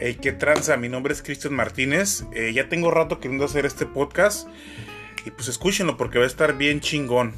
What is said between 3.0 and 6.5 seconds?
queriendo hacer este podcast. Y pues escúchenlo porque va a